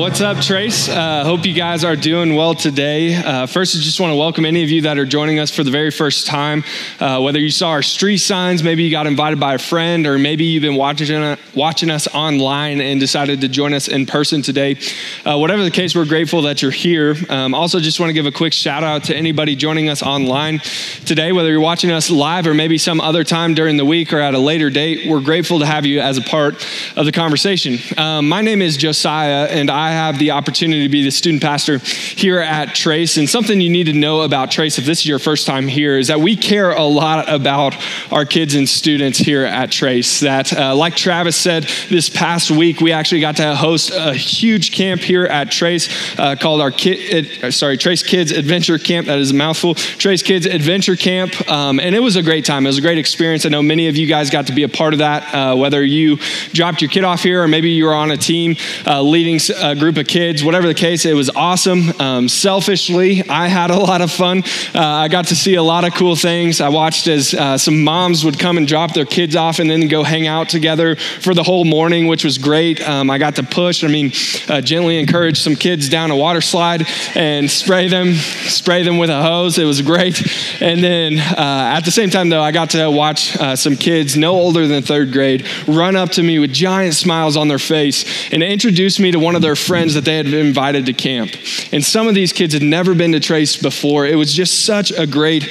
[0.00, 0.90] what's up, Trace?
[0.90, 3.14] Uh, hope you guys are doing well today.
[3.14, 5.64] Uh, first, I just want to welcome any of you that are joining us for
[5.64, 6.64] the very first time.
[7.00, 10.18] Uh, whether you saw our street signs, maybe you got invited by a friend, or
[10.18, 14.78] maybe you've been watching, watching us online and decided to join us in person today.
[15.24, 17.16] Uh, whatever the case, we're grateful that you're here.
[17.30, 20.58] Um, also, just want to give a quick shout out to anybody joining us online
[21.06, 24.18] today, whether you're watching us live or maybe some other time during the week or
[24.18, 25.08] at a later date.
[25.08, 26.54] We're grateful to have you as a part
[26.96, 27.78] of the conversation.
[27.96, 31.78] Um, my name is Josiah, and I have the opportunity to be the student pastor
[31.78, 33.16] here at Trace.
[33.16, 35.98] And something you need to know about Trace, if this is your first time here,
[35.98, 37.74] is that we care a lot about
[38.12, 40.20] our kids and students here at Trace.
[40.20, 44.72] That, uh, like Travis said, this past week we actually got to host a huge
[44.72, 49.06] camp here at Trace uh, called our kid, uh, sorry, Trace Kids Adventure Camp.
[49.06, 49.74] That is a mouthful.
[49.74, 52.66] Trace Kids Adventure Camp, um, and it was a great time.
[52.66, 53.46] It was a great experience.
[53.46, 55.34] I know many of you guys got to be a part of that.
[55.34, 56.16] Uh, whether you
[56.52, 58.56] dropped your kid off here or maybe you were on a team
[58.86, 61.92] uh, leading a group of kids, whatever the case, it was awesome.
[62.00, 64.42] Um, selfishly, I had a lot of fun.
[64.74, 66.60] Uh, I got to see a lot of cool things.
[66.60, 69.88] I watched as uh, some moms would come and drop their kids off and then
[69.88, 72.80] go hang out together for the whole morning, which was great.
[72.86, 74.12] Um, I got to push, I mean,
[74.48, 79.10] uh, gently encourage some kids down a water slide and spray them, spray them with
[79.10, 79.58] a hose.
[79.58, 80.22] It was great.
[80.60, 84.16] And then uh, at the same time, though, I got to watch uh, some kids
[84.16, 88.04] no older than third grade run up to me with giant smiles on their face
[88.32, 91.32] and introduce me to one of their friends that they had invited to camp.
[91.72, 94.06] And some of these kids had never been to Trace before.
[94.06, 95.44] It was just such a great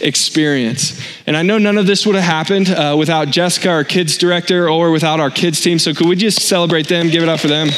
[0.00, 1.00] experience.
[1.26, 4.68] And I know none of this would have happened uh, without Jessica, our kids director,
[4.68, 5.78] or without our kids team.
[5.78, 7.68] So could we just celebrate them, give it up for them?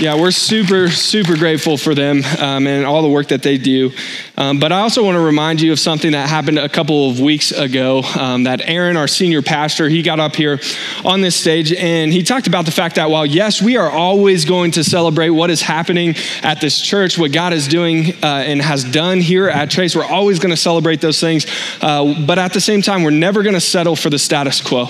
[0.00, 3.92] Yeah, we're super, super grateful for them um, and all the work that they do.
[4.36, 7.20] Um, but I also want to remind you of something that happened a couple of
[7.20, 8.02] weeks ago.
[8.18, 10.58] Um, that Aaron, our senior pastor, he got up here
[11.04, 14.44] on this stage and he talked about the fact that while yes, we are always
[14.44, 18.60] going to celebrate what is happening at this church, what God is doing uh, and
[18.60, 21.46] has done here at Trace, we're always going to celebrate those things.
[21.80, 24.88] Uh, but at the same time, we're never going to settle for the status quo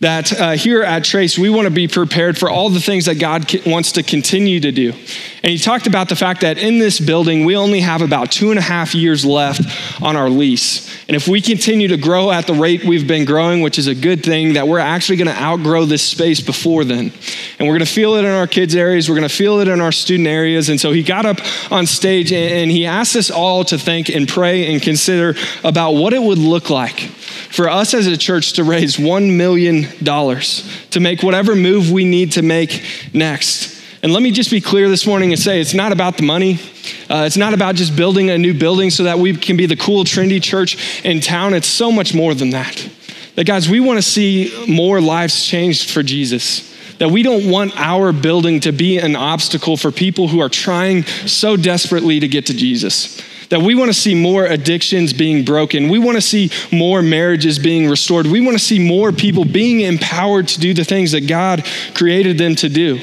[0.00, 3.16] that uh, here at Trace, we want to be prepared for all the things that
[3.16, 4.92] God wants to continue to do.
[5.42, 8.50] And he talked about the fact that in this building, we only have about two
[8.50, 9.62] and a half years left
[10.00, 10.88] on our lease.
[11.08, 13.94] And if we continue to grow at the rate we've been growing, which is a
[13.94, 17.12] good thing, that we're actually going to outgrow this space before then.
[17.58, 19.66] And we're going to feel it in our kids' areas, we're going to feel it
[19.66, 20.68] in our student areas.
[20.68, 21.38] And so he got up
[21.72, 26.12] on stage and he asked us all to think and pray and consider about what
[26.12, 27.00] it would look like
[27.50, 29.87] for us as a church to raise $1 million
[30.90, 33.76] to make whatever move we need to make next.
[34.02, 36.58] And let me just be clear this morning and say it's not about the money.
[37.10, 39.76] Uh, it's not about just building a new building so that we can be the
[39.76, 41.52] cool, trendy church in town.
[41.52, 42.88] It's so much more than that.
[43.34, 46.74] That, guys, we want to see more lives changed for Jesus.
[46.98, 51.04] That we don't want our building to be an obstacle for people who are trying
[51.04, 55.88] so desperately to get to Jesus that we want to see more addictions being broken.
[55.88, 58.26] We want to see more marriages being restored.
[58.26, 61.64] We want to see more people being empowered to do the things that God
[61.94, 63.00] created them to do.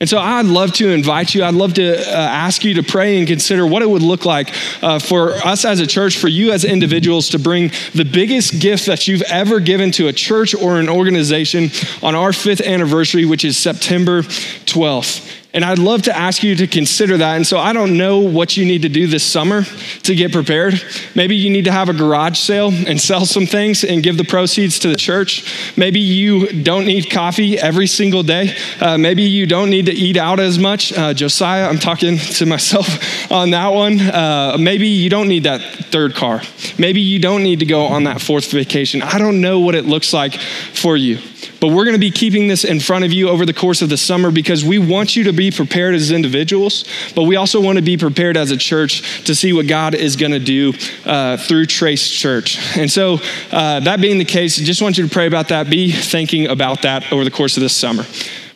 [0.00, 3.18] And so I'd love to invite you, I'd love to uh, ask you to pray
[3.18, 4.50] and consider what it would look like
[4.82, 8.86] uh, for us as a church, for you as individuals to bring the biggest gift
[8.86, 11.68] that you've ever given to a church or an organization
[12.02, 15.39] on our fifth anniversary, which is September 12th.
[15.52, 17.34] And I'd love to ask you to consider that.
[17.34, 19.64] And so I don't know what you need to do this summer
[20.04, 20.80] to get prepared.
[21.16, 24.24] Maybe you need to have a garage sale and sell some things and give the
[24.24, 25.76] proceeds to the church.
[25.76, 28.54] Maybe you don't need coffee every single day.
[28.80, 30.92] Uh, maybe you don't need to eat out as much.
[30.92, 32.88] Uh, Josiah, I'm talking to myself
[33.32, 34.00] on that one.
[34.00, 36.42] Uh, maybe you don't need that third car.
[36.78, 39.02] Maybe you don't need to go on that fourth vacation.
[39.02, 41.18] I don't know what it looks like for you.
[41.60, 43.90] But we're going to be keeping this in front of you over the course of
[43.90, 46.84] the summer because we want you to be prepared as individuals,
[47.14, 50.16] but we also want to be prepared as a church to see what God is
[50.16, 50.72] going to do
[51.04, 52.58] uh, through Trace Church.
[52.76, 53.18] And so,
[53.52, 56.46] uh, that being the case, I just want you to pray about that, be thinking
[56.46, 58.04] about that over the course of this summer.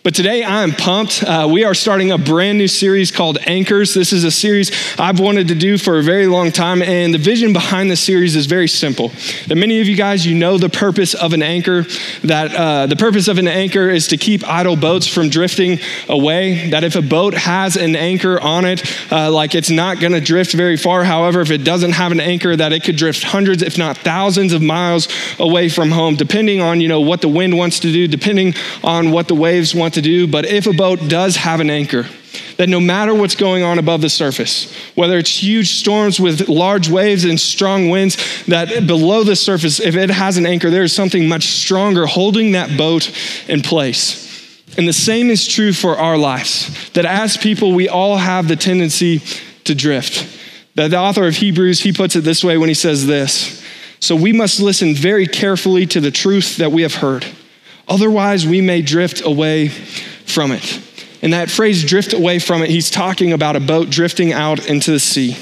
[0.05, 1.23] But today I'm pumped.
[1.23, 3.95] Uh, we are starting a brand new series called Anchors.
[3.95, 7.19] This is a series I've wanted to do for a very long time, and the
[7.19, 9.13] vision behind the series is very simple.
[9.47, 11.87] That many of you guys, you know the purpose of an anchor.
[12.23, 16.69] That uh, the purpose of an anchor is to keep idle boats from drifting away.
[16.69, 20.21] That if a boat has an anchor on it, uh, like it's not going to
[20.21, 21.05] drift very far.
[21.05, 24.53] However, if it doesn't have an anchor, that it could drift hundreds, if not thousands,
[24.53, 25.09] of miles
[25.39, 28.53] away from home, depending on you know what the wind wants to do, depending
[28.83, 32.07] on what the waves want to do, but if a boat does have an anchor,
[32.57, 36.89] that no matter what's going on above the surface, whether it's huge storms with large
[36.89, 40.93] waves and strong winds, that below the surface, if it has an anchor, there is
[40.93, 43.11] something much stronger holding that boat
[43.49, 44.23] in place.
[44.77, 48.57] And the same is true for our lives, that as people, we all have the
[48.57, 49.21] tendency
[49.65, 50.41] to drift.
[50.75, 53.63] That the author of Hebrews, he puts it this way when he says this
[54.01, 57.25] So we must listen very carefully to the truth that we have heard.
[57.89, 60.81] Otherwise, we may drift away from it.
[61.23, 64.91] And that phrase, drift away from it, he's talking about a boat drifting out into
[64.91, 65.37] the sea.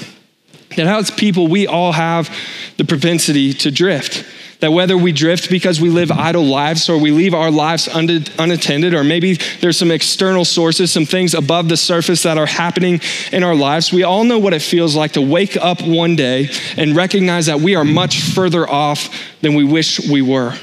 [0.75, 2.35] That as people, we all have
[2.77, 4.25] the propensity to drift.
[4.59, 8.93] That whether we drift because we live idle lives or we leave our lives unattended,
[8.93, 13.01] or maybe there's some external sources, some things above the surface that are happening
[13.33, 16.49] in our lives, we all know what it feels like to wake up one day
[16.77, 20.57] and recognize that we are much further off than we wish we were.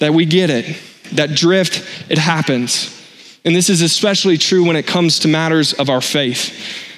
[0.00, 0.76] That we get it.
[1.12, 2.92] That drift, it happens.
[3.46, 6.52] And this is especially true when it comes to matters of our faith.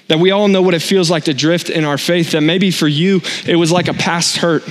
[0.09, 2.71] That we all know what it feels like to drift in our faith, that maybe
[2.71, 4.65] for you, it was like a past hurt.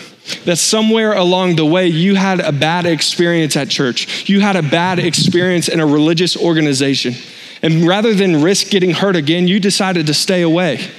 [0.46, 4.28] That somewhere along the way, you had a bad experience at church.
[4.28, 7.14] You had a bad experience in a religious organization.
[7.62, 10.90] And rather than risk getting hurt again, you decided to stay away.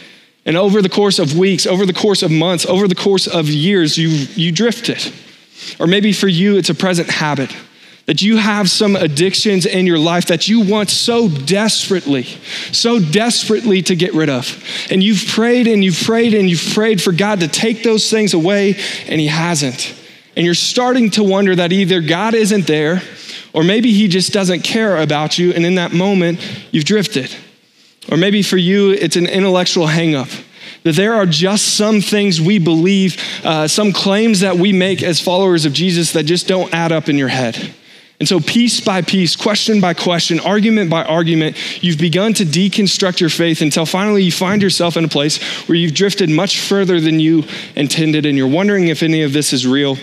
[0.46, 3.48] And over the course of weeks, over the course of months, over the course of
[3.48, 5.12] years, you, you drifted.
[5.80, 7.54] Or maybe for you, it's a present habit
[8.08, 12.22] that you have some addictions in your life that you want so desperately,
[12.72, 14.64] so desperately to get rid of.
[14.90, 18.32] And you've prayed and you've prayed and you've prayed for God to take those things
[18.32, 18.76] away,
[19.08, 19.94] and He hasn't.
[20.36, 23.02] And you're starting to wonder that either God isn't there
[23.52, 26.40] or maybe He just doesn't care about you, and in that moment,
[26.70, 27.36] you've drifted.
[28.10, 30.44] Or maybe for you, it's an intellectual hangup
[30.84, 35.20] that there are just some things we believe, uh, some claims that we make as
[35.20, 37.74] followers of Jesus that just don't add up in your head.
[38.20, 43.20] And so, piece by piece, question by question, argument by argument, you've begun to deconstruct
[43.20, 47.00] your faith until finally you find yourself in a place where you've drifted much further
[47.00, 47.44] than you
[47.76, 49.96] intended, and you're wondering if any of this is real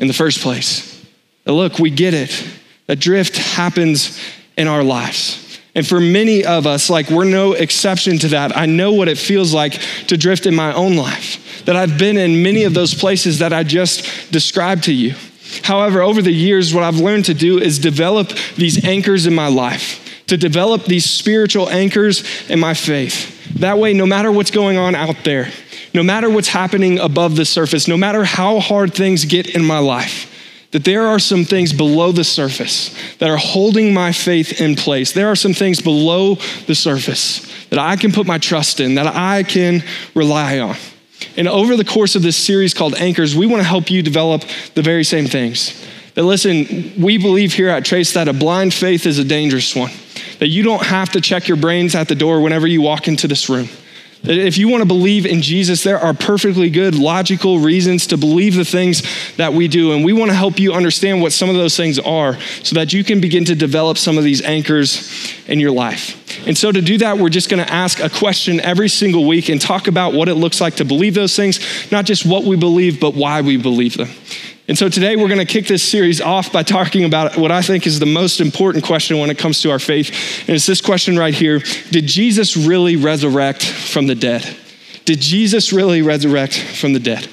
[0.00, 1.02] in the first place.
[1.46, 2.46] Look, we get it.
[2.88, 4.20] That drift happens
[4.58, 5.58] in our lives.
[5.74, 8.54] And for many of us, like we're no exception to that.
[8.54, 12.18] I know what it feels like to drift in my own life, that I've been
[12.18, 15.14] in many of those places that I just described to you.
[15.62, 19.48] However, over the years, what I've learned to do is develop these anchors in my
[19.48, 23.54] life, to develop these spiritual anchors in my faith.
[23.58, 25.50] That way, no matter what's going on out there,
[25.94, 29.78] no matter what's happening above the surface, no matter how hard things get in my
[29.78, 30.28] life,
[30.70, 35.12] that there are some things below the surface that are holding my faith in place.
[35.12, 39.06] There are some things below the surface that I can put my trust in, that
[39.06, 39.82] I can
[40.14, 40.76] rely on.
[41.36, 44.44] And over the course of this series called Anchors, we want to help you develop
[44.74, 45.86] the very same things.
[46.14, 49.90] That listen, we believe here at Trace that a blind faith is a dangerous one.
[50.38, 53.28] That you don't have to check your brains at the door whenever you walk into
[53.28, 53.68] this room.
[54.24, 58.54] If you want to believe in Jesus, there are perfectly good, logical reasons to believe
[58.54, 59.02] the things
[59.36, 59.92] that we do.
[59.92, 62.92] And we want to help you understand what some of those things are so that
[62.92, 66.18] you can begin to develop some of these anchors in your life.
[66.46, 69.48] And so, to do that, we're just going to ask a question every single week
[69.48, 71.60] and talk about what it looks like to believe those things,
[71.90, 74.08] not just what we believe, but why we believe them.
[74.68, 77.62] And so today we're going to kick this series off by talking about what I
[77.62, 80.44] think is the most important question when it comes to our faith.
[80.46, 81.60] And it's this question right here
[81.90, 84.56] Did Jesus really resurrect from the dead?
[85.04, 87.28] Did Jesus really resurrect from the dead?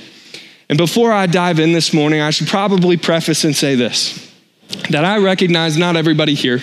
[0.69, 4.25] And before I dive in this morning, I should probably preface and say this
[4.89, 6.61] that I recognize not everybody here,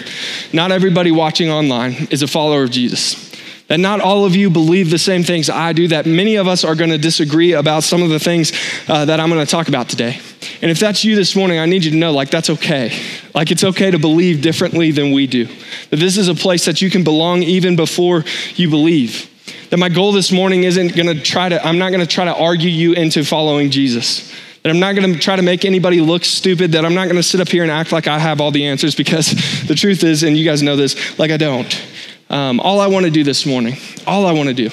[0.52, 3.24] not everybody watching online is a follower of Jesus
[3.68, 6.62] that not all of you believe the same things I do, that many of us
[6.62, 8.52] are going to disagree about some of the things
[8.88, 10.20] uh, that I'm going to talk about today.
[10.62, 12.98] And if that's you this morning, I need you to know, like, that's okay.
[13.34, 15.46] Like, it's okay to believe differently than we do.
[15.90, 19.30] That this is a place that you can belong even before you believe.
[19.70, 22.24] That my goal this morning isn't going to try to, I'm not going to try
[22.24, 24.32] to argue you into following Jesus.
[24.62, 26.72] That I'm not going to try to make anybody look stupid.
[26.72, 28.66] That I'm not going to sit up here and act like I have all the
[28.66, 29.30] answers because
[29.68, 31.86] the truth is, and you guys know this, like I don't.
[32.28, 34.70] Um, all I want to do this morning, all I want to do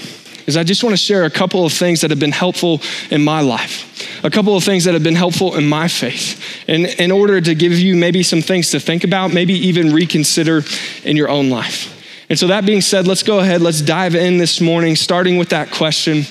[0.48, 3.24] is I just want to share a couple of things that have been helpful in
[3.24, 3.93] my life,
[4.24, 7.53] a couple of things that have been helpful in my faith, in, in order to
[7.53, 10.63] give you maybe some things to think about, maybe even reconsider
[11.03, 11.89] in your own life.
[12.30, 15.50] And so, that being said, let's go ahead, let's dive in this morning, starting with
[15.50, 16.24] that question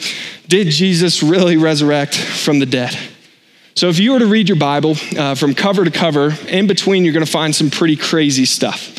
[0.49, 2.96] Did Jesus really resurrect from the dead?
[3.75, 7.05] So, if you were to read your Bible uh, from cover to cover, in between,
[7.05, 8.93] you're going to find some pretty crazy stuff.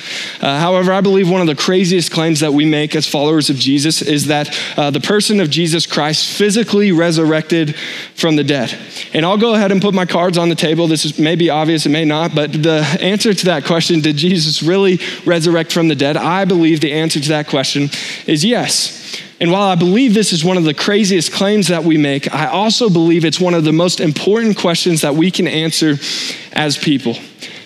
[0.43, 3.55] Uh, however, I believe one of the craziest claims that we make as followers of
[3.55, 7.75] Jesus is that uh, the person of Jesus Christ physically resurrected
[8.15, 8.75] from the dead.
[9.13, 10.87] And I'll go ahead and put my cards on the table.
[10.87, 14.63] This is maybe obvious, it may not, but the answer to that question, did Jesus
[14.63, 16.17] really resurrect from the dead?
[16.17, 17.89] I believe the answer to that question
[18.25, 19.01] is yes.
[19.43, 22.47] And while I believe this is one of the craziest claims that we make, I
[22.47, 25.97] also believe it's one of the most important questions that we can answer
[26.53, 27.17] as people.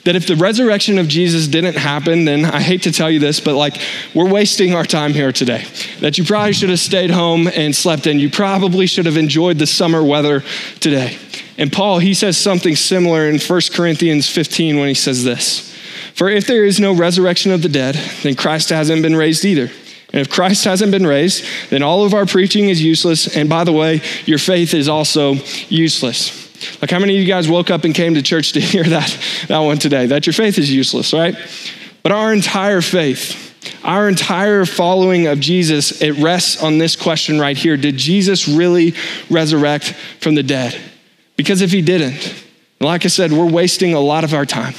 [0.03, 3.39] that if the resurrection of Jesus didn't happen, then I hate to tell you this,
[3.39, 3.79] but like
[4.15, 5.65] we're wasting our time here today.
[5.99, 8.17] That you probably should have stayed home and slept in.
[8.17, 10.43] You probably should have enjoyed the summer weather
[10.79, 11.19] today.
[11.59, 15.77] And Paul, he says something similar in 1 Corinthians 15 when he says this
[16.15, 17.93] For if there is no resurrection of the dead,
[18.23, 19.69] then Christ hasn't been raised either.
[20.13, 23.35] And if Christ hasn't been raised, then all of our preaching is useless.
[23.35, 25.35] And by the way, your faith is also
[25.69, 26.47] useless.
[26.81, 29.17] Like, how many of you guys woke up and came to church to hear that,
[29.47, 30.05] that one today?
[30.07, 31.35] That your faith is useless, right?
[32.03, 37.57] But our entire faith, our entire following of Jesus, it rests on this question right
[37.57, 38.95] here Did Jesus really
[39.29, 40.79] resurrect from the dead?
[41.35, 42.43] Because if he didn't,
[42.79, 44.73] like I said, we're wasting a lot of our time.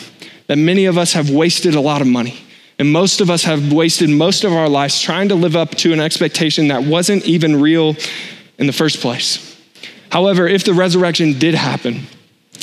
[0.46, 2.40] That many of us have wasted a lot of money.
[2.78, 5.92] And most of us have wasted most of our lives trying to live up to
[5.92, 7.96] an expectation that wasn't even real
[8.56, 9.56] in the first place.
[10.10, 12.06] However, if the resurrection did happen,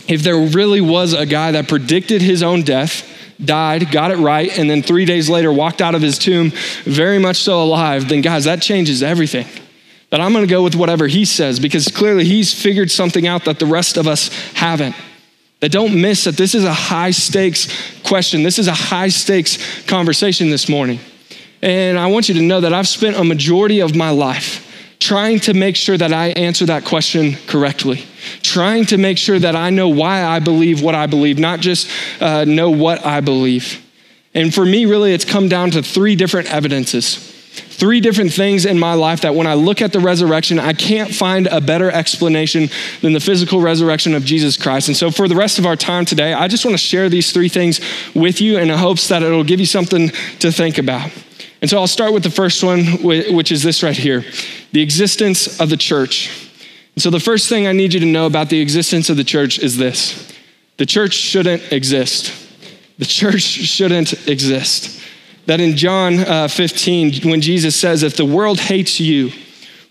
[0.07, 3.07] if there really was a guy that predicted his own death,
[3.43, 6.51] died, got it right, and then three days later walked out of his tomb
[6.83, 9.47] very much so alive, then guys, that changes everything.
[10.11, 13.59] That I'm gonna go with whatever he says because clearly he's figured something out that
[13.59, 14.95] the rest of us haven't.
[15.61, 17.67] That don't miss that this is a high stakes
[18.03, 18.43] question.
[18.43, 20.99] This is a high stakes conversation this morning.
[21.61, 24.61] And I want you to know that I've spent a majority of my life
[24.99, 28.05] trying to make sure that I answer that question correctly,
[28.41, 31.89] trying to make sure that I know why I believe what I believe, not just
[32.21, 33.83] uh, know what I believe.
[34.33, 37.34] And for me, really, it's come down to three different evidences
[37.75, 41.13] three different things in my life that when I look at the resurrection, I can't
[41.13, 42.69] find a better explanation
[43.01, 44.87] than the physical resurrection of Jesus Christ.
[44.87, 47.33] And so, for the rest of our time today, I just want to share these
[47.33, 47.81] three things
[48.15, 51.11] with you in hopes that it'll give you something to think about.
[51.61, 54.23] And so, I'll start with the first one, which is this right here
[54.71, 56.29] the existence of the church.
[56.95, 59.25] And so, the first thing I need you to know about the existence of the
[59.25, 60.33] church is this
[60.77, 62.33] the church shouldn't exist.
[62.97, 65.01] The church shouldn't exist
[65.45, 69.31] that in John uh, 15, when Jesus says, If the world hates you,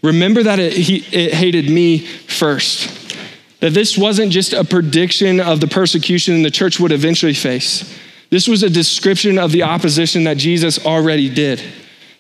[0.03, 3.17] remember that it, he, it hated me first.
[3.61, 7.99] That this wasn't just a prediction of the persecution the church would eventually face.
[8.31, 11.63] This was a description of the opposition that Jesus already did.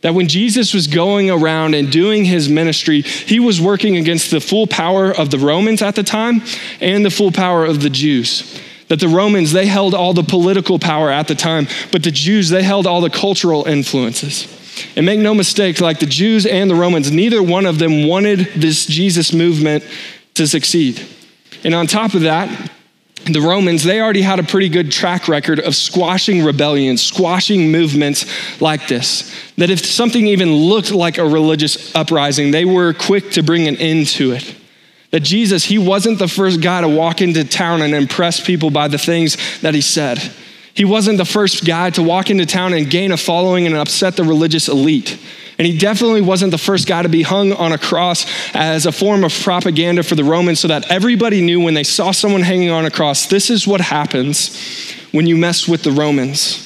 [0.02, 4.40] That when Jesus was going around and doing his ministry, he was working against the
[4.40, 6.42] full power of the Romans at the time
[6.80, 8.60] and the full power of the Jews.
[8.88, 12.50] That the Romans, they held all the political power at the time, but the Jews,
[12.50, 14.46] they held all the cultural influences.
[14.96, 18.40] And make no mistake, like the Jews and the Romans, neither one of them wanted
[18.56, 19.84] this Jesus movement
[20.34, 21.00] to succeed.
[21.62, 22.70] And on top of that,
[23.24, 28.26] the Romans, they already had a pretty good track record of squashing rebellions, squashing movements
[28.60, 29.34] like this.
[29.56, 33.76] That if something even looked like a religious uprising, they were quick to bring an
[33.76, 34.54] end to it.
[35.14, 38.88] That Jesus, he wasn't the first guy to walk into town and impress people by
[38.88, 40.18] the things that he said.
[40.74, 44.16] He wasn't the first guy to walk into town and gain a following and upset
[44.16, 45.16] the religious elite.
[45.56, 48.90] And he definitely wasn't the first guy to be hung on a cross as a
[48.90, 52.70] form of propaganda for the Romans so that everybody knew when they saw someone hanging
[52.70, 54.58] on a cross, this is what happens
[55.12, 56.63] when you mess with the Romans.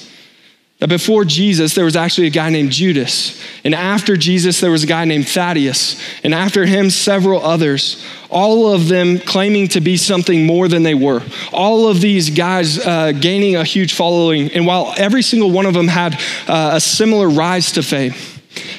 [0.78, 3.42] That before Jesus, there was actually a guy named Judas.
[3.64, 6.00] And after Jesus, there was a guy named Thaddeus.
[6.22, 10.94] And after him, several others, all of them claiming to be something more than they
[10.94, 11.22] were.
[11.52, 14.52] All of these guys uh, gaining a huge following.
[14.52, 16.14] And while every single one of them had
[16.46, 18.14] uh, a similar rise to fame,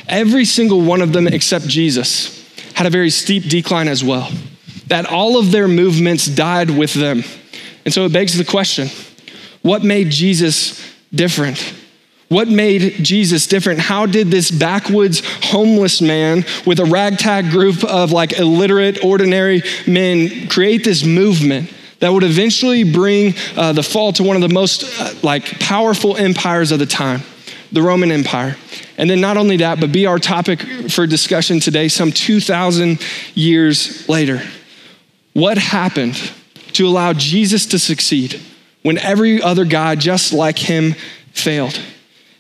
[0.08, 2.38] every single one of them except Jesus
[2.75, 4.32] had a very steep decline as well.
[4.88, 7.24] That all of their movements died with them.
[7.84, 8.88] And so it begs the question
[9.63, 10.82] what made Jesus
[11.13, 11.74] different?
[12.29, 13.79] What made Jesus different?
[13.79, 20.48] How did this backwoods homeless man with a ragtag group of like illiterate, ordinary men
[20.48, 24.83] create this movement that would eventually bring uh, the fall to one of the most
[25.01, 27.21] uh, like powerful empires of the time,
[27.71, 28.55] the Roman Empire?
[29.00, 33.01] And then not only that, but be our topic for discussion today, some 2,000
[33.33, 34.39] years later.
[35.33, 36.15] What happened
[36.74, 38.39] to allow Jesus to succeed
[38.83, 40.93] when every other guy just like him
[41.33, 41.79] failed?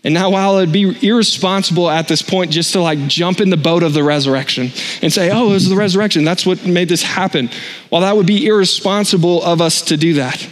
[0.03, 3.57] And now, while it'd be irresponsible at this point just to like jump in the
[3.57, 7.03] boat of the resurrection and say, oh, it was the resurrection, that's what made this
[7.03, 7.49] happen,
[7.89, 10.47] while that would be irresponsible of us to do that,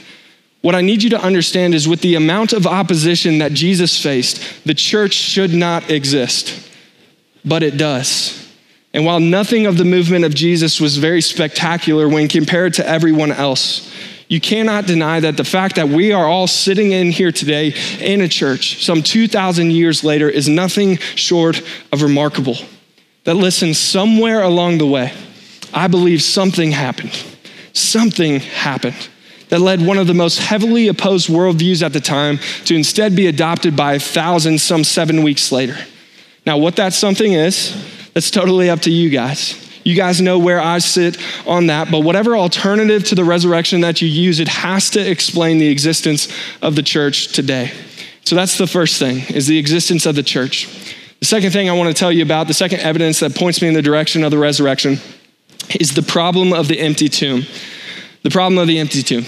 [0.61, 4.65] what I need you to understand is with the amount of opposition that Jesus faced,
[4.65, 6.69] the church should not exist,
[7.45, 8.45] but it does.
[8.93, 13.31] And while nothing of the movement of Jesus was very spectacular when compared to everyone
[13.31, 13.86] else,
[14.27, 18.21] you cannot deny that the fact that we are all sitting in here today in
[18.21, 22.57] a church some 2,000 years later is nothing short of remarkable.
[23.23, 25.13] That, listen, somewhere along the way,
[25.73, 27.17] I believe something happened.
[27.73, 29.09] Something happened
[29.49, 33.27] that led one of the most heavily opposed worldviews at the time to instead be
[33.27, 35.77] adopted by thousands some seven weeks later.
[36.45, 39.66] Now, what that something is, that's totally up to you guys.
[39.87, 41.17] You guys know where I sit
[41.47, 45.59] on that, but whatever alternative to the resurrection that you use, it has to explain
[45.59, 46.27] the existence
[46.61, 47.71] of the church today.
[48.25, 50.67] So that's the first thing, is the existence of the church.
[51.21, 53.69] The second thing I want to tell you about, the second evidence that points me
[53.69, 54.97] in the direction of the resurrection,
[55.79, 57.43] is the problem of the empty tomb.
[58.23, 59.23] The problem of the empty tomb.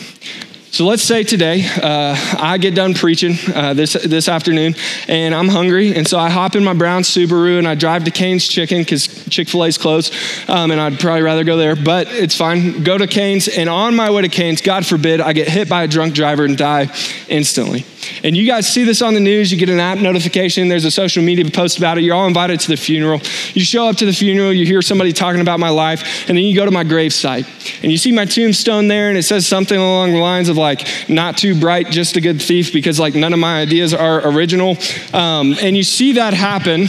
[0.72, 4.76] So let's say today uh, I get done preaching uh, this this afternoon,
[5.08, 8.12] and I'm hungry, and so I hop in my brown Subaru and I drive to
[8.12, 10.14] Cane's Chicken because Chick Fil A's closed,
[10.48, 12.84] um, and I'd probably rather go there, but it's fine.
[12.84, 13.48] Go to Cane's.
[13.48, 16.46] and on my way to Cane's, God forbid, I get hit by a drunk driver
[16.46, 16.96] and die
[17.28, 17.84] instantly.
[18.24, 19.52] And you guys see this on the news.
[19.52, 20.68] You get an app notification.
[20.68, 22.04] There's a social media post about it.
[22.04, 23.22] You're all invited to the funeral.
[23.54, 24.54] You show up to the funeral.
[24.54, 27.46] You hear somebody talking about my life, and then you go to my gravesite,
[27.84, 30.88] and you see my tombstone there, and it says something along the lines of like,
[31.10, 34.78] "Not too bright, just a good thief," because like none of my ideas are original.
[35.14, 36.88] Um, and you see that happen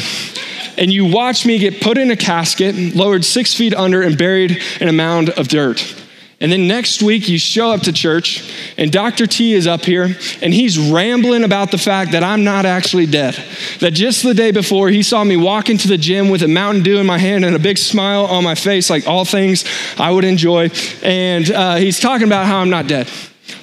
[0.80, 4.62] and you watch me get put in a casket, lowered six feet under, and buried
[4.80, 5.96] in a mound of dirt.
[6.42, 9.26] And then next week, you show up to church, and Dr.
[9.26, 13.36] T is up here, and he's rambling about the fact that I'm not actually dead.
[13.80, 16.82] That just the day before, he saw me walk into the gym with a Mountain
[16.82, 19.66] Dew in my hand and a big smile on my face, like all things
[19.98, 20.70] I would enjoy.
[21.02, 23.06] And uh, he's talking about how I'm not dead.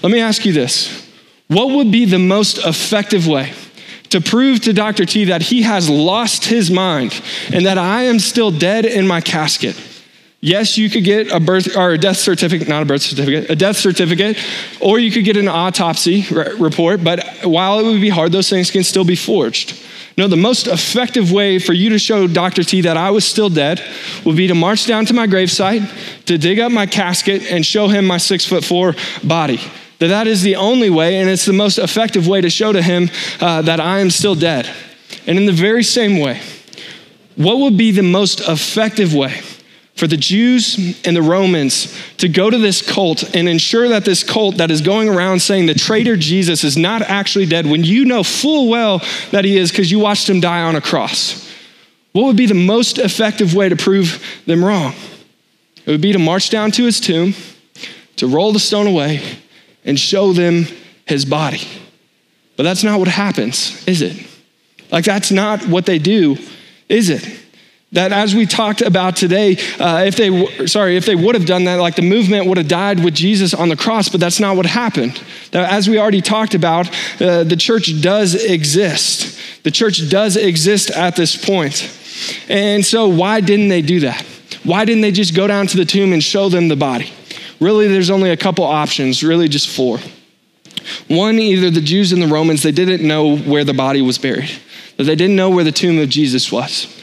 [0.01, 1.07] Let me ask you this
[1.47, 3.53] What would be the most effective way?
[4.09, 5.05] to prove to Dr.
[5.05, 9.21] T that he has lost his mind and that I am still dead in my
[9.21, 9.75] casket.
[10.39, 13.55] Yes, you could get a birth or a death certificate, not a birth certificate, a
[13.55, 14.37] death certificate,
[14.79, 18.69] or you could get an autopsy report, but while it would be hard, those things
[18.69, 19.77] can still be forged.
[20.17, 22.63] No, the most effective way for you to show Dr.
[22.63, 23.83] T that I was still dead
[24.25, 27.87] would be to march down to my gravesite, to dig up my casket, and show
[27.87, 29.59] him my six foot four body.
[29.99, 32.81] That that is the only way, and it's the most effective way to show to
[32.81, 33.09] him
[33.39, 34.67] uh, that I am still dead.
[35.27, 36.41] And in the very same way,
[37.35, 39.41] what would be the most effective way
[39.97, 44.23] for the Jews and the Romans to go to this cult and ensure that this
[44.23, 48.05] cult that is going around saying the traitor Jesus is not actually dead when you
[48.05, 51.51] know full well that he is because you watched him die on a cross?
[52.11, 54.93] What would be the most effective way to prove them wrong?
[55.85, 57.33] It would be to march down to his tomb,
[58.17, 59.21] to roll the stone away,
[59.83, 60.67] and show them
[61.05, 61.61] his body.
[62.55, 64.17] But that's not what happens, is it?
[64.91, 66.37] Like, that's not what they do,
[66.89, 67.25] is it?
[67.93, 71.63] That as we talked about today, uh, if they sorry, if they would have done
[71.65, 74.57] that, like the movement would have died with Jesus on the cross, but that's not
[74.57, 75.23] what happened.
[75.51, 76.89] That as we already talked about,
[77.21, 79.39] uh, the church does exist.
[79.63, 81.89] The church does exist at this point.
[82.49, 84.21] And so, why didn't they do that?
[84.63, 87.13] Why didn't they just go down to the tomb and show them the body?
[87.61, 89.99] Really, there's only a couple options, really just four.
[91.07, 94.51] One, either the Jews and the Romans, they didn't know where the body was buried,
[94.97, 96.93] they didn't know where the tomb of Jesus was.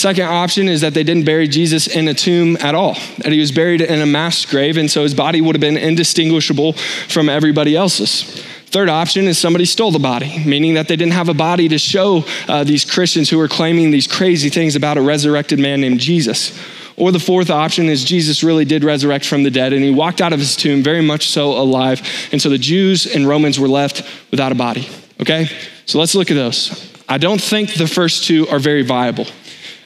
[0.00, 3.38] Second option is that they didn't bury Jesus in a tomb at all, that he
[3.38, 7.28] was buried in a mass grave, and so his body would have been indistinguishable from
[7.28, 8.22] everybody else's.
[8.68, 11.76] Third option is somebody stole the body, meaning that they didn't have a body to
[11.76, 16.00] show uh, these Christians who were claiming these crazy things about a resurrected man named
[16.00, 16.58] Jesus.
[16.96, 20.22] Or the fourth option is Jesus really did resurrect from the dead and he walked
[20.22, 22.00] out of his tomb very much so alive.
[22.32, 24.88] And so the Jews and Romans were left without a body.
[25.20, 25.50] Okay?
[25.84, 26.90] So let's look at those.
[27.06, 29.26] I don't think the first two are very viable.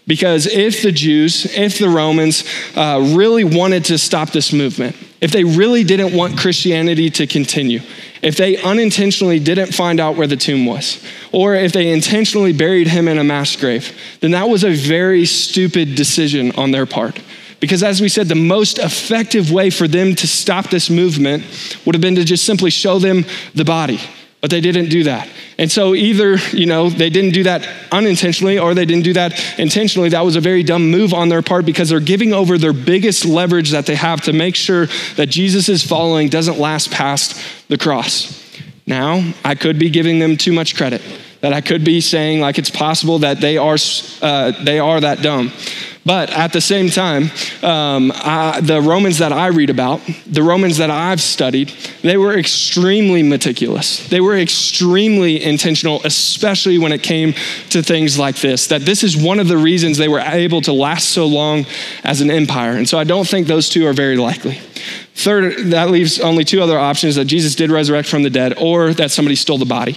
[0.06, 2.44] Because if the Jews, if the Romans
[2.76, 7.80] uh, really wanted to stop this movement, if they really didn't want Christianity to continue,
[8.20, 12.88] if they unintentionally didn't find out where the tomb was, or if they intentionally buried
[12.88, 17.18] him in a mass grave, then that was a very stupid decision on their part.
[17.58, 21.44] Because as we said, the most effective way for them to stop this movement
[21.86, 23.98] would have been to just simply show them the body.
[24.44, 25.26] But they didn't do that.
[25.56, 29.42] And so either, you know, they didn't do that unintentionally or they didn't do that
[29.58, 30.10] intentionally.
[30.10, 33.24] That was a very dumb move on their part because they're giving over their biggest
[33.24, 38.38] leverage that they have to make sure that Jesus' following doesn't last past the cross.
[38.86, 41.00] Now, I could be giving them too much credit.
[41.40, 43.78] That I could be saying like it's possible that they are
[44.20, 45.52] uh, they are that dumb.
[46.06, 47.30] But at the same time,
[47.62, 52.36] um, I, the Romans that I read about, the Romans that I've studied, they were
[52.36, 54.06] extremely meticulous.
[54.08, 57.32] They were extremely intentional, especially when it came
[57.70, 58.66] to things like this.
[58.66, 61.64] That this is one of the reasons they were able to last so long
[62.02, 62.72] as an empire.
[62.72, 64.60] And so I don't think those two are very likely.
[65.14, 68.92] Third, that leaves only two other options that Jesus did resurrect from the dead or
[68.92, 69.96] that somebody stole the body.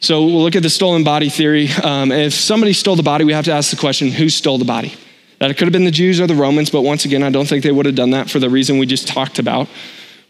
[0.00, 1.68] So we'll look at the stolen body theory.
[1.82, 4.64] Um, if somebody stole the body, we have to ask the question who stole the
[4.64, 4.94] body?
[5.38, 7.46] That it could have been the Jews or the Romans, but once again, I don't
[7.46, 9.68] think they would have done that for the reason we just talked about.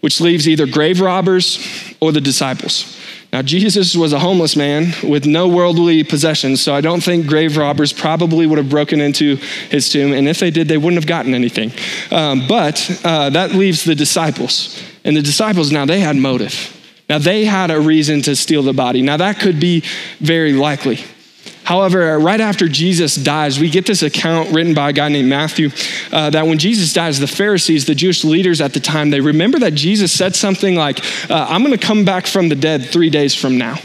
[0.01, 1.59] which leaves either grave robbers
[2.01, 2.97] or the disciples.
[3.33, 7.57] Now, Jesus was a homeless man with no worldly possessions, so I don't think grave
[7.57, 9.37] robbers probably would have broken into
[9.69, 10.13] his tomb.
[10.13, 11.73] And if they did, they wouldn't have gotten anything.
[12.11, 14.81] Um, but uh, that leaves the disciples.
[15.05, 16.73] And the disciples, now they had motive.
[17.09, 19.03] Now they had a reason to steal the body.
[19.03, 19.83] Now that could be
[20.21, 21.01] very likely.
[21.67, 25.71] However, right after Jesus dies, we get this account written by a guy named Matthew
[26.13, 29.59] uh, that when Jesus dies, the Pharisees, the Jewish leaders at the time, they remember
[29.59, 33.11] that Jesus said something like, uh, I'm going to come back from the dead three
[33.11, 33.79] days from now.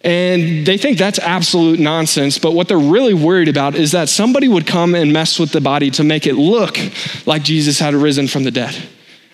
[0.00, 4.48] And they think that's absolute nonsense, but what they're really worried about is that somebody
[4.48, 6.78] would come and mess with the body to make it look
[7.26, 8.74] like Jesus had risen from the dead.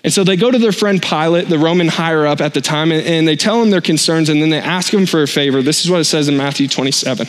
[0.03, 2.91] And so they go to their friend Pilate, the Roman higher up at the time,
[2.91, 5.63] and they tell him their concerns, and then they ask him for a favor.
[5.63, 7.29] This is what it says in Matthew 27.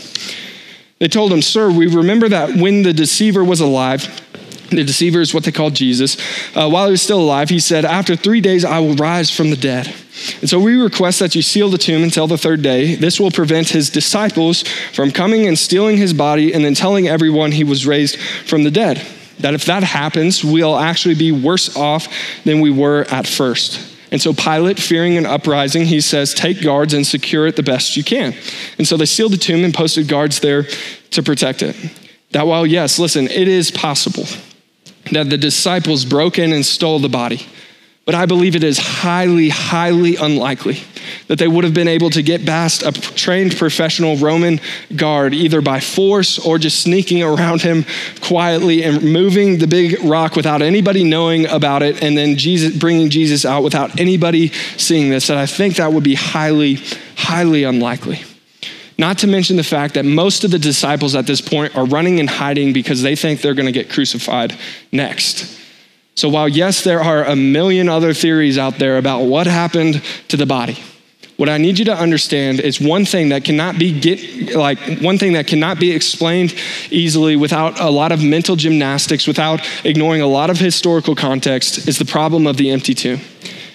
[0.99, 4.07] They told him, Sir, we remember that when the deceiver was alive,
[4.69, 6.17] the deceiver is what they called Jesus.
[6.55, 9.49] Uh, while he was still alive, he said, After three days, I will rise from
[9.49, 9.93] the dead.
[10.39, 12.95] And so we request that you seal the tomb until the third day.
[12.95, 17.51] This will prevent his disciples from coming and stealing his body and then telling everyone
[17.51, 19.05] he was raised from the dead.
[19.39, 22.07] That if that happens, we'll actually be worse off
[22.45, 23.94] than we were at first.
[24.11, 27.97] And so Pilate, fearing an uprising, he says, Take guards and secure it the best
[27.97, 28.35] you can.
[28.77, 30.63] And so they sealed the tomb and posted guards there
[31.11, 31.75] to protect it.
[32.31, 34.25] That while, yes, listen, it is possible
[35.11, 37.45] that the disciples broke in and stole the body.
[38.05, 40.79] But I believe it is highly, highly unlikely
[41.27, 44.59] that they would have been able to get past a trained professional Roman
[44.95, 47.85] guard either by force or just sneaking around him
[48.21, 53.09] quietly and moving the big rock without anybody knowing about it and then Jesus, bringing
[53.09, 55.29] Jesus out without anybody seeing this.
[55.29, 56.75] And I think that would be highly,
[57.17, 58.21] highly unlikely.
[58.97, 62.19] Not to mention the fact that most of the disciples at this point are running
[62.19, 64.57] and hiding because they think they're going to get crucified
[64.91, 65.59] next.
[66.15, 70.37] So, while yes, there are a million other theories out there about what happened to
[70.37, 70.77] the body,
[71.37, 75.17] what I need you to understand is one thing that cannot be get like one
[75.17, 76.55] thing that cannot be explained
[76.89, 81.97] easily without a lot of mental gymnastics, without ignoring a lot of historical context, is
[81.97, 83.19] the problem of the empty tomb.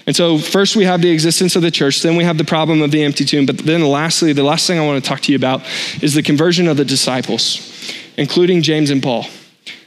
[0.07, 2.81] And so, first we have the existence of the church, then we have the problem
[2.81, 5.33] of the empty tomb, but then lastly, the last thing I want to talk to
[5.33, 5.63] you about
[6.03, 9.27] is the conversion of the disciples, including James and Paul.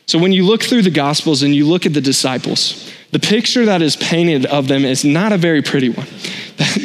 [0.06, 3.66] So when you look through the Gospels and you look at the disciples, the picture
[3.66, 6.08] that is painted of them is not a very pretty one.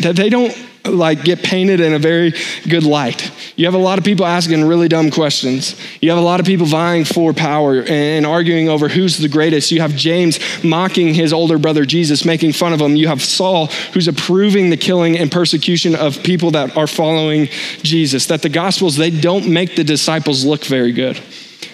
[0.00, 0.56] That they don't
[0.90, 2.34] like get painted in a very
[2.68, 3.30] good light.
[3.56, 5.74] You have a lot of people asking really dumb questions.
[6.00, 9.70] You have a lot of people vying for power and arguing over who's the greatest.
[9.70, 12.96] You have James mocking his older brother Jesus, making fun of him.
[12.96, 17.48] You have Saul who's approving the killing and persecution of people that are following
[17.82, 18.26] Jesus.
[18.26, 21.20] That the gospels they don't make the disciples look very good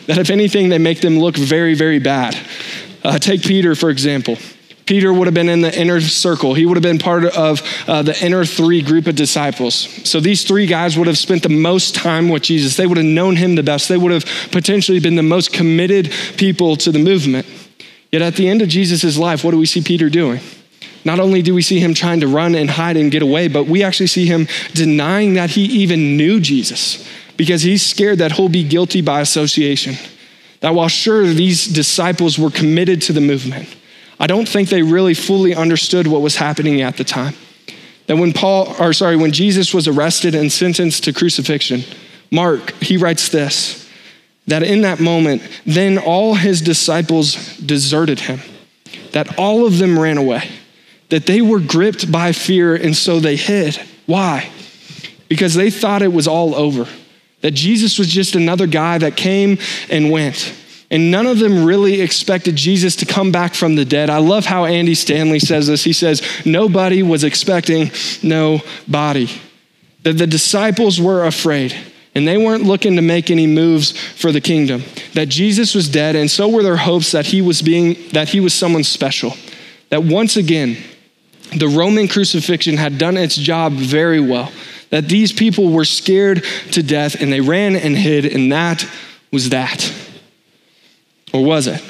[0.06, 2.36] that if anything, they make them look very, very bad.
[3.02, 4.36] Uh, take Peter, for example.
[4.86, 6.54] Peter would have been in the inner circle.
[6.54, 9.74] He would have been part of uh, the inner three group of disciples.
[10.08, 12.76] So these three guys would have spent the most time with Jesus.
[12.76, 13.88] They would have known him the best.
[13.88, 17.46] They would have potentially been the most committed people to the movement.
[18.12, 20.40] Yet at the end of Jesus' life, what do we see Peter doing?
[21.04, 23.66] Not only do we see him trying to run and hide and get away, but
[23.66, 28.48] we actually see him denying that he even knew Jesus because he's scared that he'll
[28.48, 29.96] be guilty by association.
[30.60, 33.68] That while sure these disciples were committed to the movement,
[34.18, 37.34] I don't think they really fully understood what was happening at the time.
[38.06, 41.82] That when Paul, or sorry, when Jesus was arrested and sentenced to crucifixion,
[42.30, 43.80] Mark, he writes this
[44.46, 48.40] that in that moment, then all his disciples deserted him,
[49.12, 50.50] that all of them ran away,
[51.08, 53.80] that they were gripped by fear and so they hid.
[54.04, 54.50] Why?
[55.28, 56.86] Because they thought it was all over
[57.44, 59.58] that Jesus was just another guy that came
[59.90, 60.54] and went.
[60.94, 64.10] And none of them really expected Jesus to come back from the dead.
[64.10, 65.82] I love how Andy Stanley says this.
[65.82, 67.90] He says, Nobody was expecting
[68.22, 69.28] nobody.
[70.04, 71.74] That the disciples were afraid
[72.14, 74.84] and they weren't looking to make any moves for the kingdom.
[75.14, 78.38] That Jesus was dead, and so were their hopes that he was being that he
[78.38, 79.34] was someone special.
[79.88, 80.76] That once again,
[81.56, 84.52] the Roman crucifixion had done its job very well
[84.90, 88.88] that these people were scared to death and they ran and hid, and that
[89.32, 89.92] was that.
[91.34, 91.82] Or was it?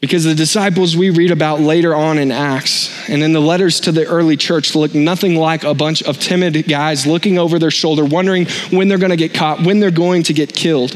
[0.00, 3.92] Because the disciples we read about later on in Acts and in the letters to
[3.92, 8.04] the early church look nothing like a bunch of timid guys looking over their shoulder,
[8.04, 10.90] wondering when they're going to get caught, when they're going to get killed.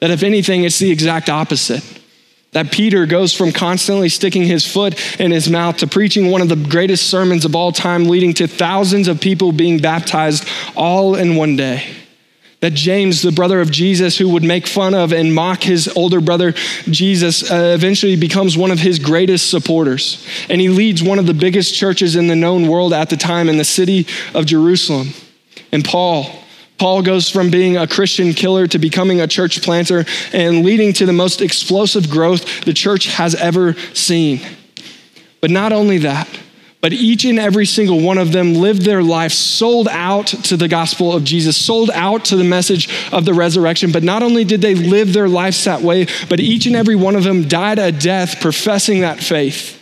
[0.00, 1.82] That if anything, it's the exact opposite.
[2.52, 6.48] That Peter goes from constantly sticking his foot in his mouth to preaching one of
[6.50, 10.46] the greatest sermons of all time, leading to thousands of people being baptized
[10.76, 11.99] all in one day.
[12.60, 16.20] That James, the brother of Jesus, who would make fun of and mock his older
[16.20, 16.52] brother
[16.84, 20.26] Jesus, uh, eventually becomes one of his greatest supporters.
[20.50, 23.48] And he leads one of the biggest churches in the known world at the time
[23.48, 25.08] in the city of Jerusalem.
[25.72, 26.30] And Paul,
[26.76, 31.06] Paul goes from being a Christian killer to becoming a church planter and leading to
[31.06, 34.40] the most explosive growth the church has ever seen.
[35.40, 36.28] But not only that,
[36.80, 40.68] but each and every single one of them lived their life sold out to the
[40.68, 43.92] gospel of Jesus, sold out to the message of the resurrection.
[43.92, 47.16] But not only did they live their lives that way, but each and every one
[47.16, 49.78] of them died a death professing that faith.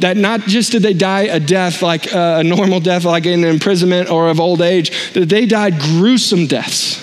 [0.00, 3.44] That not just did they die a death like uh, a normal death, like in
[3.44, 7.02] imprisonment or of old age, that they died gruesome deaths.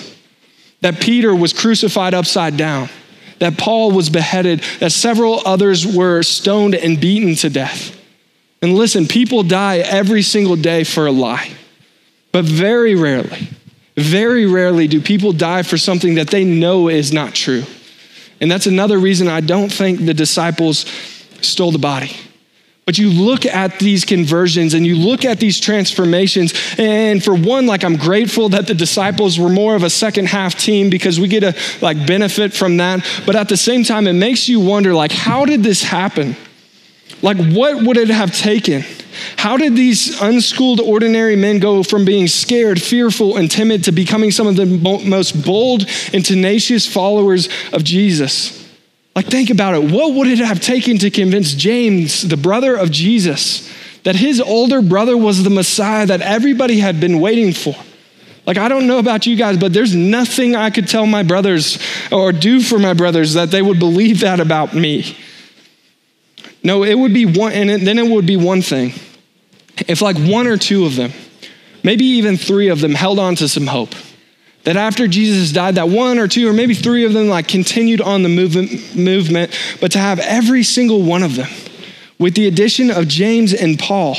[0.80, 2.90] That Peter was crucified upside down,
[3.38, 8.00] that Paul was beheaded, that several others were stoned and beaten to death.
[8.64, 11.50] And listen, people die every single day for a lie,
[12.32, 13.46] but very rarely,
[13.94, 17.64] very rarely do people die for something that they know is not true.
[18.40, 20.86] And that's another reason I don't think the disciples
[21.42, 22.16] stole the body.
[22.86, 26.54] But you look at these conversions and you look at these transformations.
[26.78, 30.54] And for one, like I'm grateful that the disciples were more of a second half
[30.54, 33.06] team because we get a like benefit from that.
[33.26, 36.34] But at the same time, it makes you wonder like, how did this happen?
[37.22, 38.84] Like, what would it have taken?
[39.36, 44.30] How did these unschooled, ordinary men go from being scared, fearful, and timid to becoming
[44.30, 48.60] some of the most bold and tenacious followers of Jesus?
[49.14, 49.92] Like, think about it.
[49.92, 53.70] What would it have taken to convince James, the brother of Jesus,
[54.02, 57.76] that his older brother was the Messiah that everybody had been waiting for?
[58.46, 61.78] Like, I don't know about you guys, but there's nothing I could tell my brothers
[62.12, 65.16] or do for my brothers that they would believe that about me.
[66.64, 68.94] No, it would be one, and then it would be one thing.
[69.86, 71.12] If, like, one or two of them,
[71.82, 73.94] maybe even three of them, held on to some hope
[74.64, 78.00] that after Jesus died, that one or two or maybe three of them like continued
[78.00, 81.50] on the movement, movement, but to have every single one of them,
[82.18, 84.16] with the addition of James and Paul,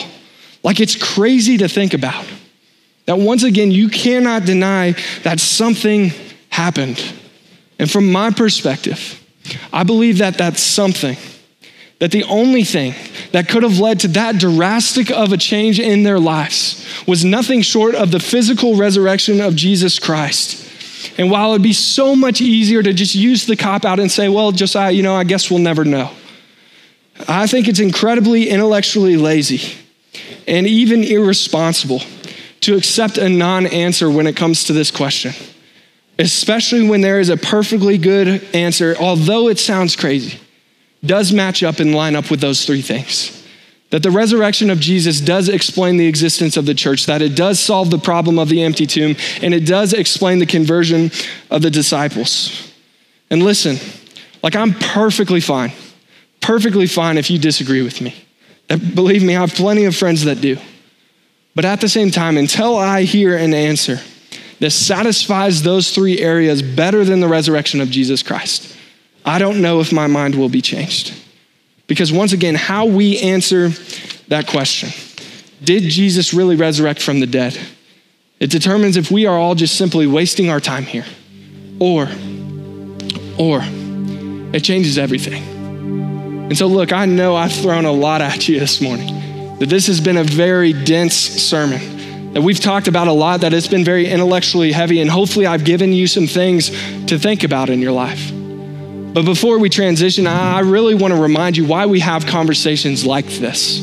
[0.64, 2.26] like it's crazy to think about.
[3.06, 6.12] That once again, you cannot deny that something
[6.50, 7.02] happened.
[7.78, 9.22] And from my perspective,
[9.72, 11.18] I believe that that's something
[12.00, 12.94] that the only thing
[13.32, 17.62] that could have led to that drastic of a change in their lives was nothing
[17.62, 20.64] short of the physical resurrection of Jesus Christ.
[21.18, 24.28] And while it'd be so much easier to just use the cop out and say,
[24.28, 26.12] well, Josiah, you know, I guess we'll never know.
[27.30, 29.78] I think it's incredibly intellectually lazy
[30.48, 32.02] and even irresponsible
[32.62, 35.34] to accept a non answer when it comes to this question,
[36.20, 40.40] especially when there is a perfectly good answer, although it sounds crazy
[41.08, 43.44] does match up and line up with those three things.
[43.92, 47.60] That the resurrection of Jesus does explain the existence of the church, that it does
[47.60, 51.12] solve the problem of the empty tomb, and it does explain the conversion
[51.50, 52.72] of the disciples.
[53.30, 53.78] And listen,
[54.44, 55.72] like I'm perfectly fine,
[56.42, 58.16] perfectly fine if you disagree with me.
[58.68, 60.58] Believe me, I have plenty of friends that do.
[61.54, 64.00] But at the same time, until I hear an answer
[64.60, 68.76] that satisfies those three areas better than the resurrection of Jesus Christ,
[69.26, 71.14] I don't know if my mind will be changed.
[71.88, 73.70] Because once again, how we answer
[74.28, 74.90] that question
[75.64, 77.58] did Jesus really resurrect from the dead?
[78.40, 81.06] It determines if we are all just simply wasting our time here,
[81.80, 82.08] or,
[83.40, 83.62] or
[84.54, 85.44] it changes everything.
[86.46, 89.88] And so, look, I know I've thrown a lot at you this morning, that this
[89.88, 93.86] has been a very dense sermon, that we've talked about a lot, that it's been
[93.86, 96.70] very intellectually heavy, and hopefully I've given you some things
[97.06, 98.35] to think about in your life.
[99.16, 103.26] But before we transition, I really want to remind you why we have conversations like
[103.26, 103.80] this.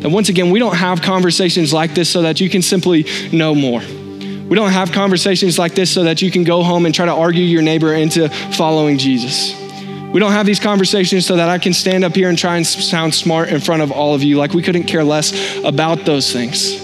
[0.00, 3.54] That once again, we don't have conversations like this so that you can simply know
[3.54, 3.80] more.
[3.80, 7.14] We don't have conversations like this so that you can go home and try to
[7.14, 9.58] argue your neighbor into following Jesus.
[10.12, 12.66] We don't have these conversations so that I can stand up here and try and
[12.66, 15.32] sound smart in front of all of you, like we couldn't care less
[15.64, 16.78] about those things.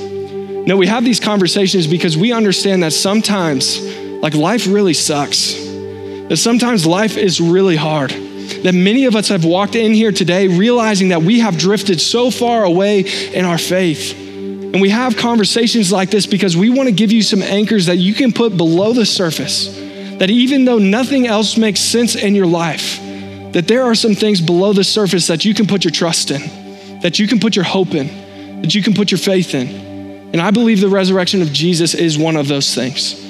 [0.66, 3.78] No, we have these conversations because we understand that sometimes,
[4.22, 5.73] like, life really sucks
[6.28, 8.10] that sometimes life is really hard.
[8.10, 12.30] That many of us have walked in here today realizing that we have drifted so
[12.30, 14.14] far away in our faith.
[14.18, 17.96] And we have conversations like this because we want to give you some anchors that
[17.96, 19.68] you can put below the surface.
[20.18, 22.98] That even though nothing else makes sense in your life,
[23.52, 26.40] that there are some things below the surface that you can put your trust in,
[27.00, 29.68] that you can put your hope in, that you can put your faith in.
[30.32, 33.23] And I believe the resurrection of Jesus is one of those things.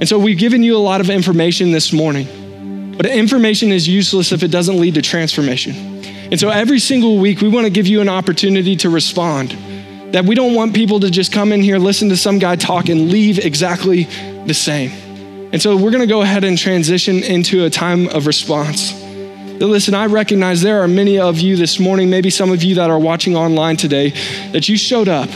[0.00, 4.32] And so we've given you a lot of information this morning, but information is useless
[4.32, 5.74] if it doesn't lead to transformation.
[6.30, 9.50] And so every single week, we want to give you an opportunity to respond.
[10.12, 12.88] That we don't want people to just come in here, listen to some guy talk,
[12.88, 14.04] and leave exactly
[14.46, 14.90] the same.
[15.52, 18.92] And so we're going to go ahead and transition into a time of response.
[18.92, 22.74] But listen, I recognize there are many of you this morning, maybe some of you
[22.74, 24.10] that are watching online today,
[24.50, 25.30] that you showed up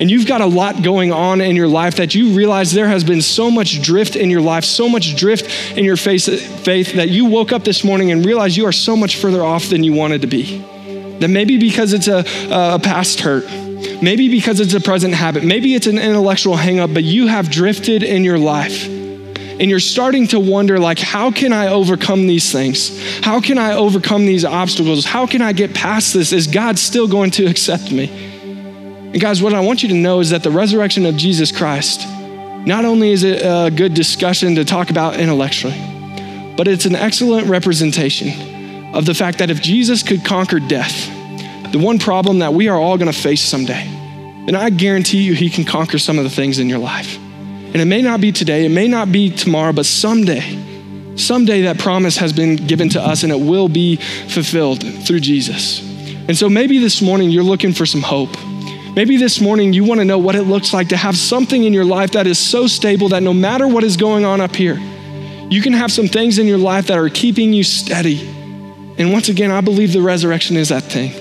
[0.00, 3.02] and you've got a lot going on in your life that you realize there has
[3.02, 7.24] been so much drift in your life, so much drift in your faith, that you
[7.24, 10.20] woke up this morning and realized you are so much further off than you wanted
[10.20, 10.58] to be.
[11.18, 13.44] That maybe because it's a, a past hurt,
[14.00, 18.04] maybe because it's a present habit, maybe it's an intellectual hangup, but you have drifted
[18.04, 18.86] in your life.
[18.86, 22.96] And you're starting to wonder like how can i overcome these things?
[23.24, 25.04] How can i overcome these obstacles?
[25.04, 26.32] How can i get past this?
[26.32, 28.37] Is god still going to accept me
[29.18, 32.06] and guys, what I want you to know is that the resurrection of Jesus Christ,
[32.64, 35.76] not only is it a good discussion to talk about intellectually,
[36.56, 41.08] but it's an excellent representation of the fact that if Jesus could conquer death,
[41.72, 43.88] the one problem that we are all going to face someday,
[44.46, 47.18] then I guarantee you he can conquer some of the things in your life.
[47.18, 51.80] And it may not be today, it may not be tomorrow, but someday, someday that
[51.80, 55.80] promise has been given to us and it will be fulfilled through Jesus.
[56.28, 58.36] And so maybe this morning you're looking for some hope.
[58.94, 61.72] Maybe this morning you want to know what it looks like to have something in
[61.72, 64.78] your life that is so stable that no matter what is going on up here,
[65.50, 68.26] you can have some things in your life that are keeping you steady.
[68.98, 71.12] And once again, I believe the resurrection is that thing.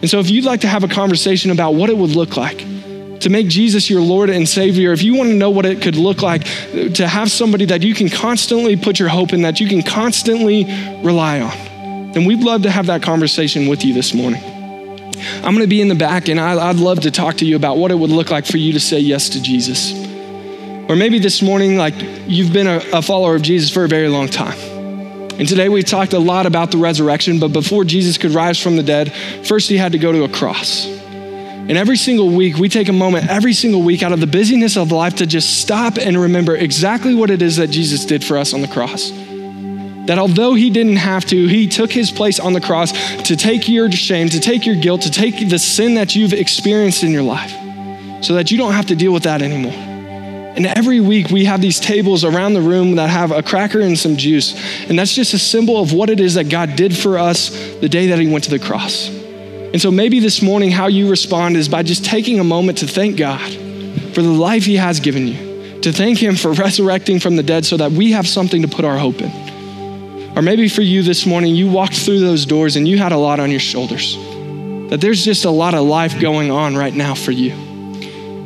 [0.00, 2.58] And so if you'd like to have a conversation about what it would look like
[2.58, 5.96] to make Jesus your Lord and Savior, if you want to know what it could
[5.96, 6.44] look like
[6.94, 10.64] to have somebody that you can constantly put your hope in, that you can constantly
[11.02, 14.55] rely on, then we'd love to have that conversation with you this morning.
[15.18, 17.56] I'm going to be in the back and I, would love to talk to you
[17.56, 19.92] about what it would look like for you to say yes to Jesus.
[20.88, 21.94] Or maybe this morning, like
[22.26, 24.58] you've been a, a follower of Jesus for a very long time.
[25.38, 28.76] And today we talked a lot about the resurrection, but before Jesus could rise from
[28.76, 29.12] the dead,
[29.44, 30.86] first he had to go to a cross.
[30.86, 34.76] And every single week, we take a moment every single week out of the busyness
[34.76, 38.38] of life to just stop and remember exactly what it is that Jesus did for
[38.38, 39.10] us on the cross.
[40.06, 42.92] That although he didn't have to, he took his place on the cross
[43.22, 47.02] to take your shame, to take your guilt, to take the sin that you've experienced
[47.02, 47.52] in your life
[48.22, 49.72] so that you don't have to deal with that anymore.
[50.56, 53.98] And every week we have these tables around the room that have a cracker and
[53.98, 54.54] some juice.
[54.88, 57.90] And that's just a symbol of what it is that God did for us the
[57.90, 59.08] day that he went to the cross.
[59.08, 62.86] And so maybe this morning, how you respond is by just taking a moment to
[62.86, 63.52] thank God
[64.14, 67.66] for the life he has given you, to thank him for resurrecting from the dead
[67.66, 69.55] so that we have something to put our hope in.
[70.36, 73.16] Or maybe for you this morning, you walked through those doors and you had a
[73.16, 74.16] lot on your shoulders.
[74.90, 77.52] That there's just a lot of life going on right now for you.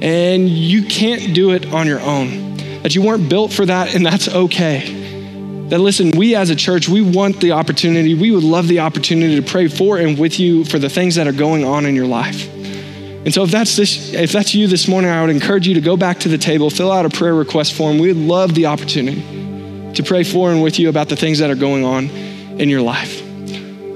[0.00, 2.56] And you can't do it on your own.
[2.84, 5.66] That you weren't built for that, and that's okay.
[5.68, 9.34] That listen, we as a church, we want the opportunity, we would love the opportunity
[9.34, 12.06] to pray for and with you for the things that are going on in your
[12.06, 12.48] life.
[12.54, 15.80] And so if that's this, if that's you this morning, I would encourage you to
[15.80, 17.98] go back to the table, fill out a prayer request form.
[17.98, 19.49] We would love the opportunity
[19.94, 22.08] to pray for and with you about the things that are going on
[22.60, 23.22] in your life.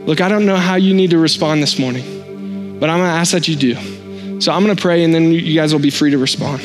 [0.07, 3.16] Look, I don't know how you need to respond this morning, but I'm going to
[3.16, 4.40] ask that you do.
[4.40, 6.61] So I'm going to pray and then you guys will be free to respond.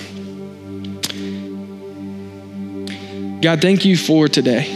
[3.41, 4.75] God, thank you for today.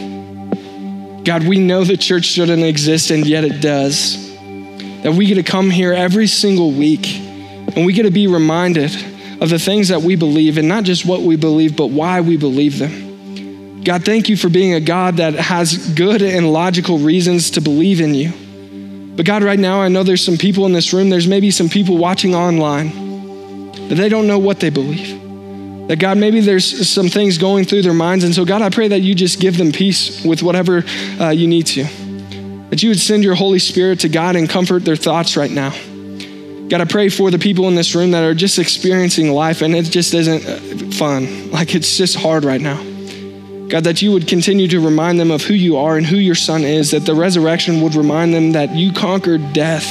[1.26, 4.32] God, we know the church shouldn't exist, and yet it does.
[5.04, 7.20] That we get to come here every single week
[7.76, 8.94] and we get to be reminded
[9.42, 12.38] of the things that we believe, and not just what we believe, but why we
[12.38, 13.13] believe them.
[13.84, 18.00] God, thank you for being a God that has good and logical reasons to believe
[18.00, 18.32] in you.
[19.16, 21.70] But God, right now, I know there's some people in this room, there's maybe some
[21.70, 25.20] people watching online that they don't know what they believe.
[25.88, 28.24] That God, maybe there's some things going through their minds.
[28.24, 30.84] And so, God, I pray that you just give them peace with whatever
[31.20, 31.84] uh, you need to.
[32.70, 35.72] That you would send your Holy Spirit to God and comfort their thoughts right now.
[36.70, 39.76] God, I pray for the people in this room that are just experiencing life and
[39.76, 41.52] it just isn't uh, fun.
[41.52, 42.82] Like it's just hard right now.
[43.70, 46.36] God, that you would continue to remind them of who you are and who your
[46.36, 49.86] son is, that the resurrection would remind them that you conquered death,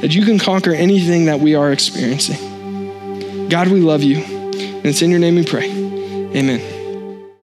[0.00, 3.48] that you can conquer anything that we are experiencing.
[3.48, 4.18] God, we love you.
[4.18, 5.70] And it's in your name we pray.
[5.70, 6.71] Amen.